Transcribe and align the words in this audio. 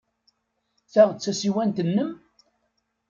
Ta 0.91 1.03
d 1.11 1.17
tasiwant-nnem? 1.17 2.11